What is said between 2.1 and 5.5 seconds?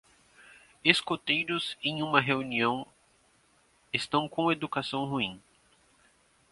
reunião estão com educação ruim.